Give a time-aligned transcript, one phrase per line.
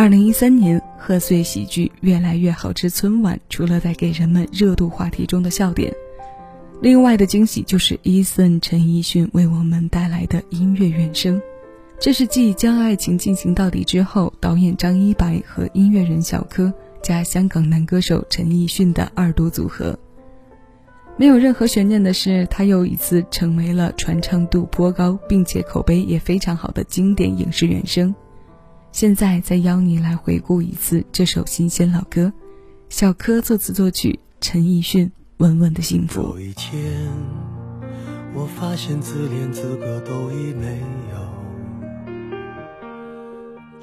[0.00, 5.92] 二零一三年贺岁喜剧《越来越好》之春晚，除了带给人们热度话题中的笑点，
[6.80, 11.38] 另外的惊喜就是伊森陈奕迅为我们带来的音乐原声。
[11.98, 19.98] 这是继《将爱情进行到底》之后，导演张一白和音乐人小柯加香港男歌手陈奕迅的二度组合。
[21.16, 28.14] 没有任何悬念的是，他又一次成为了传唱度颇高并且口碑也非常好的经典影视原声。
[28.90, 32.32] 现在再邀你来回顾一次这首新鲜老歌，
[32.88, 35.06] 小柯作词作曲，陈奕迅
[35.36, 36.22] 《稳稳的幸福》。
[36.32, 36.82] 有一天，
[38.34, 40.80] 我发现自怜资格都已没
[41.12, 41.39] 有，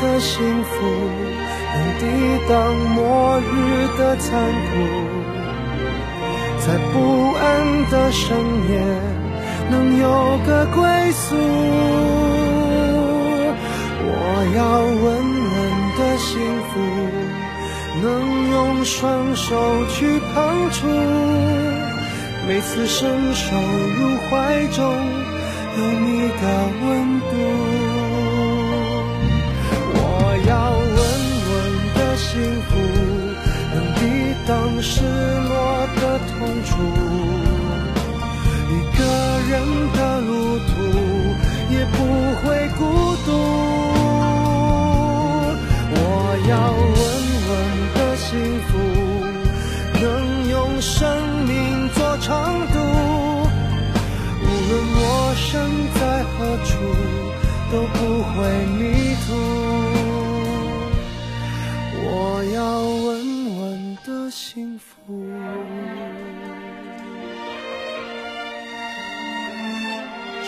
[0.00, 0.70] 的幸福，
[1.74, 2.02] 能抵
[2.48, 2.54] 挡
[2.94, 3.44] 末日
[3.98, 4.28] 的残
[4.68, 4.70] 酷，
[6.58, 6.94] 在不
[7.34, 7.40] 安
[7.90, 8.26] 的深
[8.68, 8.72] 夜
[9.70, 10.06] 能有
[10.46, 10.80] 个归
[11.12, 11.36] 宿。
[14.02, 14.08] 我
[14.56, 15.04] 要稳
[15.54, 15.58] 稳
[15.98, 16.30] 的幸
[16.70, 16.72] 福，
[18.02, 18.04] 能
[18.50, 19.48] 用双手
[19.88, 20.34] 去碰
[20.70, 20.78] 触，
[22.48, 23.54] 每次伸手
[23.98, 24.30] 入怀
[24.68, 24.78] 中
[25.76, 26.42] 有你的
[26.86, 26.88] 温
[27.20, 27.32] 度。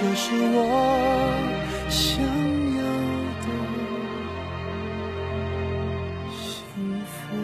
[0.00, 1.36] 这是我
[1.90, 2.22] 想
[2.76, 2.82] 要
[3.42, 3.46] 的
[6.30, 7.34] 幸福。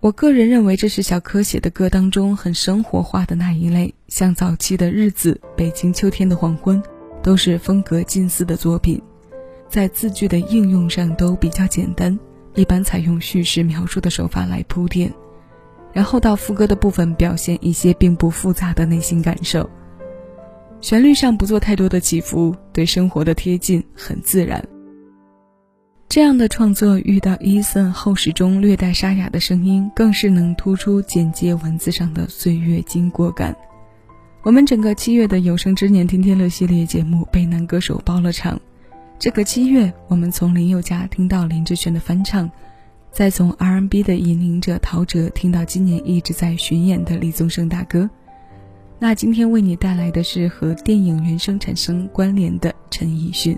[0.00, 6.82] 我个人认为，这是小柯写的歌当中很生活化的那一类，像早期的日子、北京秋天的黄昏。
[7.22, 9.00] 都是风格近似的作品，
[9.68, 12.18] 在字句的应用上都比较简单，
[12.54, 15.12] 一般采用叙事描述的手法来铺垫，
[15.92, 19.68] 然后到副歌的部分表现一些并不复杂的内心感受。
[20.80, 24.62] 旋律上不做太多的起伏，对生活的贴近很自然。
[26.08, 33.56] 这样的创作遇到伊森厚实中略带沙哑的声音，更是能突出简洁文字上的岁月经过感。
[34.42, 38.60] 我们整个七月的有生之年天天乐系列节目被男歌手包了场。
[39.18, 42.50] 这个七月，我们从林宥嘉听到林志炫的翻唱，
[43.10, 48.10] 再从 R&B 的引领者陶喆听到今年一直在巡演的李宗盛大哥，
[48.98, 53.56] 那今天为你带来的是和电影原声产生关联的陈奕迅。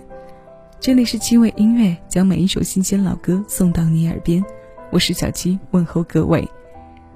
[0.79, 4.43] 这里是七味音乐，将每一首新鲜老歌送到你耳边。
[4.89, 6.47] 我是小七，问候各位。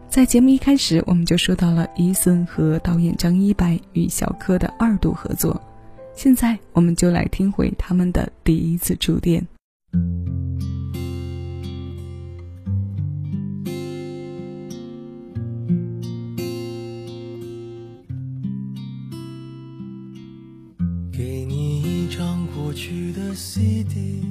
[0.09, 5.61] 在节目一开始，我们就说到了伊森和导演张一白与小柯的二度合作，
[6.23, 9.43] 现在我们就来听回他们的第一次触电。
[21.11, 24.21] 给你一张过去的 CD，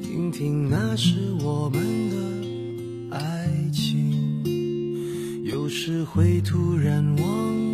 [0.00, 4.42] 听听那是我们的爱情。
[5.44, 7.73] 有时会突然忘，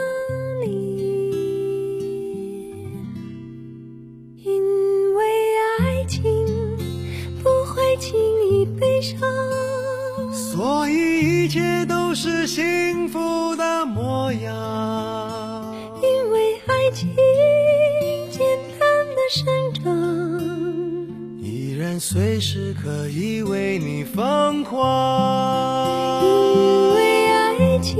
[22.03, 27.95] 随时可以为你疯狂，因为爱情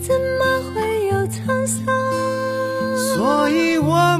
[0.00, 0.44] 怎么
[0.74, 1.86] 会有沧桑？
[3.14, 4.11] 所以我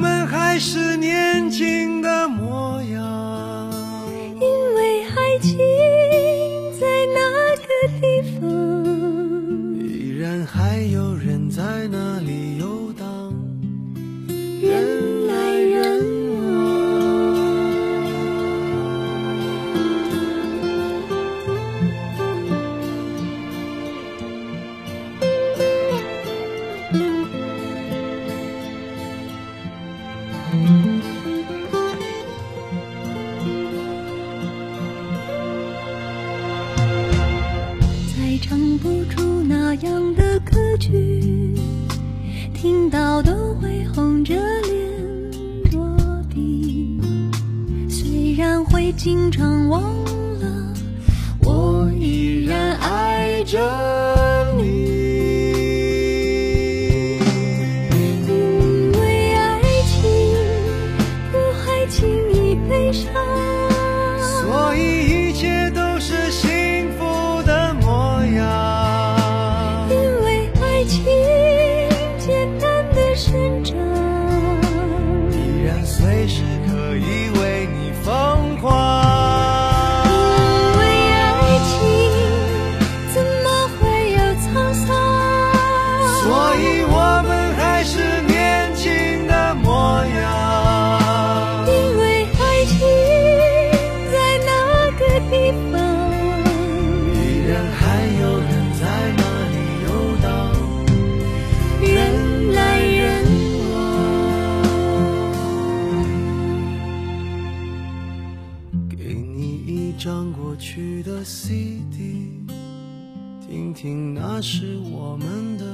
[114.43, 115.64] 是我们的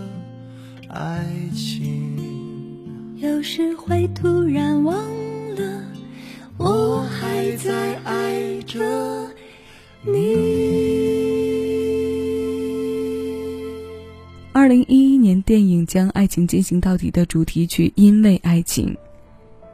[0.88, 1.24] 爱
[1.54, 2.16] 情。
[3.16, 4.94] 有时会突然忘
[5.54, 5.82] 了，
[6.58, 8.78] 我还在爱着
[10.02, 10.12] 你。
[14.52, 18.88] 二零一一年，电影《将爱情进行到底》的主题曲《因为爱情》，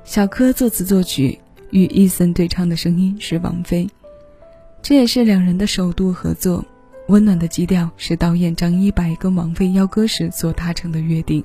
[0.04, 1.38] 小柯作词作曲，
[1.70, 3.88] 与伊森对唱的声音是王菲，
[4.84, 6.62] 这也是两人的首度合作。
[7.08, 11.42] 温暖的基调是导演张一白跟王菲邀歌时所达成的约定，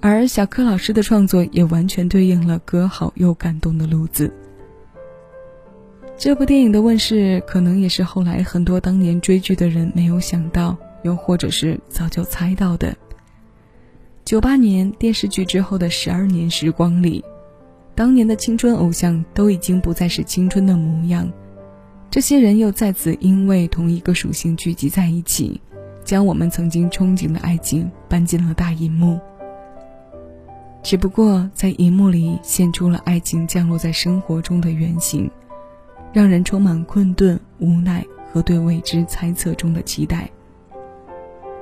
[0.00, 4.30] 而小柯老师的创作也完全对应了歌好又感动的路子。
[6.18, 12.94] 这部电影的问世，可能也是后来很多当年追剧的人没有想到，又或者是早就猜到的。
[14.26, 17.24] 九八年电视剧之后的十二年时光里，
[17.94, 21.26] 当年的青春偶像都已经不再是青春的模样。
[22.10, 25.60] 这些人又再次因为同一个属性聚集在一起，
[26.04, 29.20] 将我们曾经憧憬的爱情搬进了大荧幕。
[30.82, 35.30] 只不过在荧幕里现出了爱情降落在生活中的原型，
[36.12, 40.28] 让人充满困顿、无奈和对未知猜测中的期待。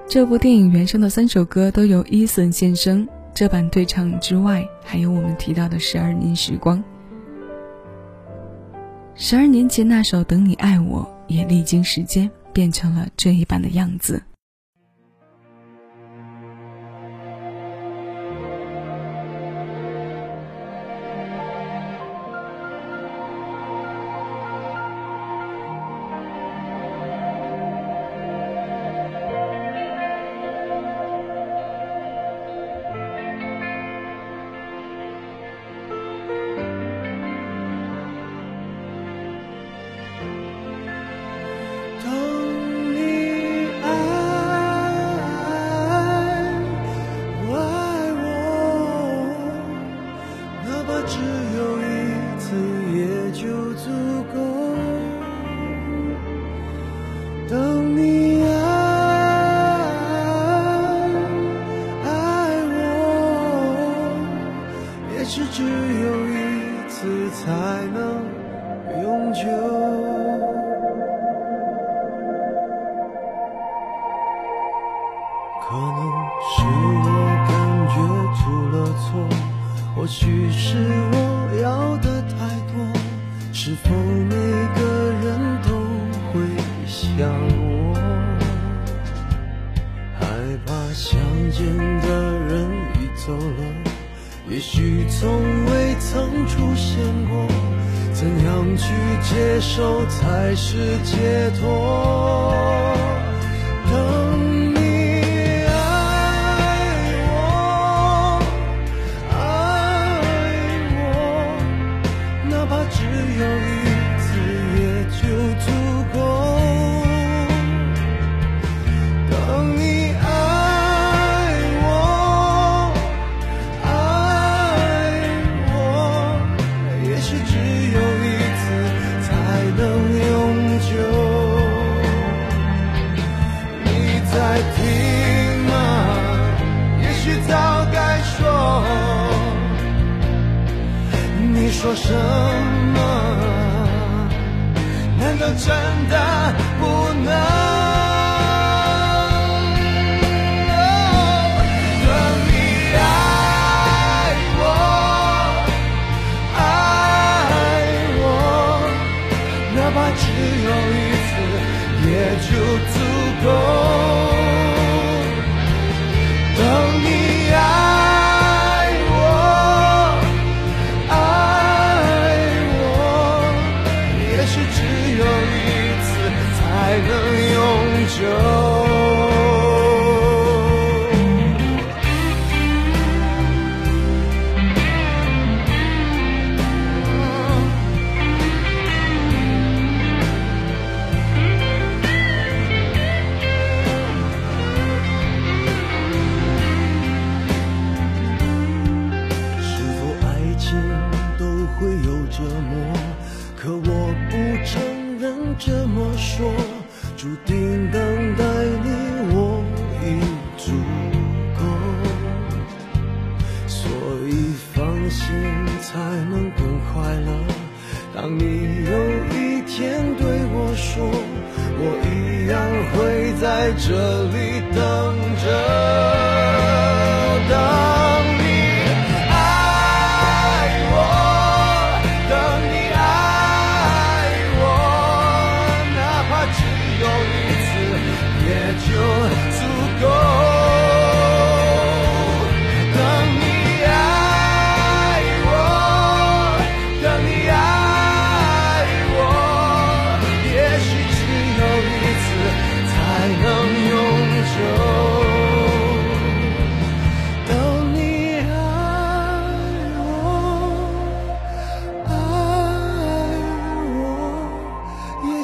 [0.07, 6.78] 这部电影原声的三首歌都由伊森献声，这版对唱之外，还有我们提到的《十二年时光》。
[9.21, 14.23] 十二年前那首《等你爱我》也历经时间，变成了这一版的样子。
[69.28, 69.77] 可
[100.08, 102.88] 才是解脱？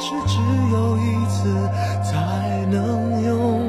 [0.06, 0.37] 是只
[0.70, 1.66] 有一次
[2.04, 3.64] 才能用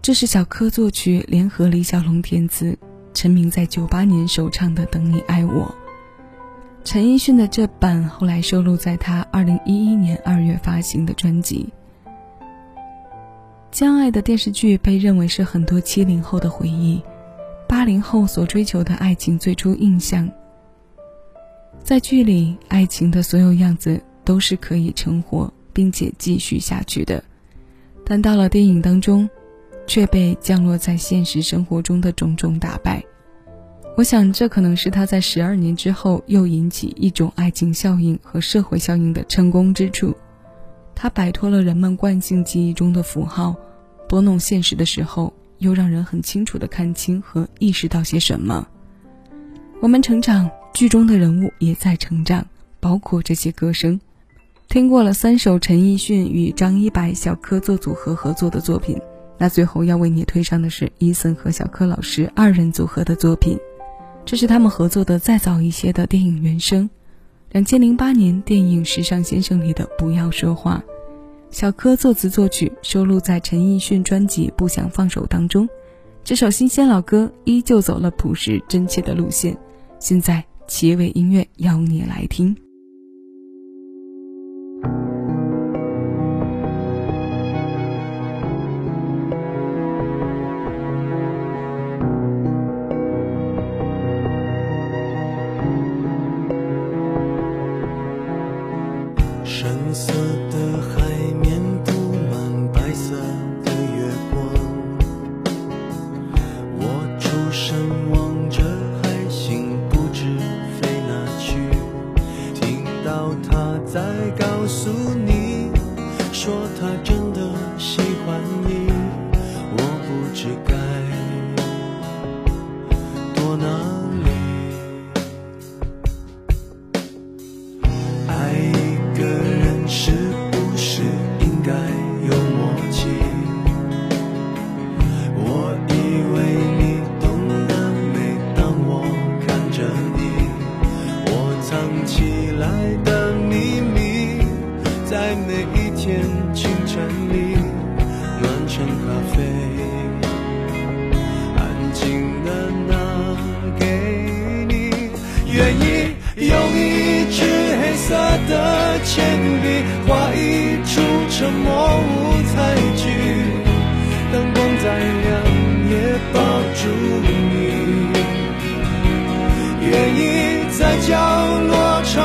[0.00, 2.78] 这是小柯作曲，联合李小龙填词，
[3.12, 5.66] 陈明在九八年首唱的《等你爱我》。
[6.90, 11.68] 陈奕迅的这版后来收录在他二零一一年二月发行的专辑。
[13.70, 17.02] 将爱的电视剧被认为是很多七零后的回忆，
[17.68, 20.26] 八零后所追求的爱情最初印象。
[21.84, 27.22] 在剧里，爱情的所有样子都是可以成活并且继续下去的，
[28.02, 29.28] 但到了电影当中，
[29.86, 33.04] 却被降落在现实生活中的种种打败。
[33.98, 40.16] 我想，这可能是他在十二年之后又引起一种爱情效应和社会效应的成功之处。
[40.94, 43.56] 他摆脱了人们惯性记忆中的符号，
[44.08, 48.68] 拨弄现实的时候，又让人很清楚地看清和意识到些什么。
[49.80, 50.48] 我们成长。
[50.74, 52.46] 剧中的人物也在成长，
[52.78, 54.00] 包括这些歌声。
[54.68, 58.96] 听过了三首陈奕迅与张一白、小柯做组合合作的作品，
[59.38, 63.58] 那最后要为你推上的是伊森和小柯老师二人组合的作品。
[64.28, 66.90] 这是他们合作的再早一些的电影原声，
[67.50, 70.84] 两千零八年电影《时尚先生》里的《不要说话》。
[71.50, 75.66] 小柯作词作曲，收录在陈奕迅专辑《不想放手》当中。
[76.22, 79.56] 这首新鲜老歌依旧走了朴实真切的路线，
[79.98, 80.44] 现在。
[80.66, 82.54] 结尾音乐邀你来听。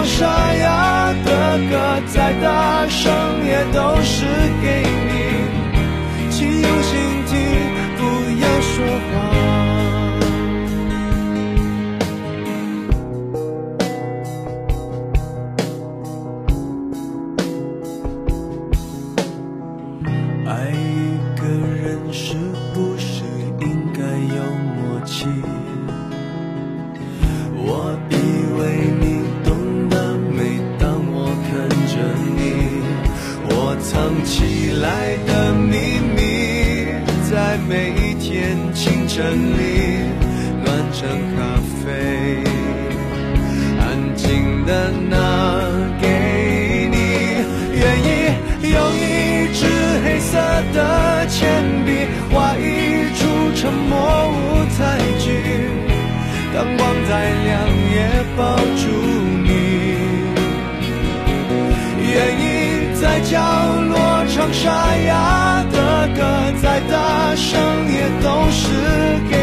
[0.03, 4.25] 唱沙哑的歌，再大声也都是
[4.61, 5.22] 给你，
[39.13, 39.61] 清晨里
[40.65, 41.39] 暖成咖
[41.85, 41.85] 啡，
[43.79, 45.13] 安静的拿
[46.01, 46.97] 给你。
[47.77, 48.09] 愿意
[48.71, 49.61] 用一支
[50.03, 50.31] 黑色
[50.73, 53.21] 的铅笔，画一出
[53.55, 53.93] 沉默
[54.29, 54.81] 舞台
[55.19, 55.29] 剧。
[56.51, 57.11] 灯光再
[57.43, 57.53] 亮
[57.93, 57.95] 也
[58.35, 58.81] 抱住
[59.43, 59.47] 你，
[62.01, 62.41] 愿意
[62.99, 63.37] 在角
[63.79, 65.62] 落唱沙哑
[66.15, 67.59] 歌，再大声
[67.91, 68.67] 也都是
[69.29, 69.42] 给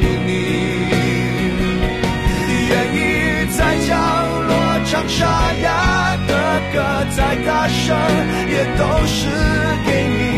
[5.07, 6.33] 沙哑的
[6.73, 6.81] 歌
[7.15, 7.95] 再大声
[8.49, 9.27] 也都是
[9.85, 10.30] 给你